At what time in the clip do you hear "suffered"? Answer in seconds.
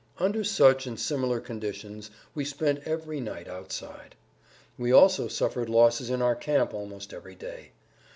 5.27-5.69